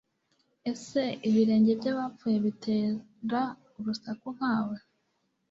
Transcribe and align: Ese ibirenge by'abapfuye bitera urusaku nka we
Ese 0.71 1.01
ibirenge 1.27 1.71
by'abapfuye 1.79 2.37
bitera 2.45 3.41
urusaku 3.77 4.27
nka 4.37 4.55
we 4.67 4.77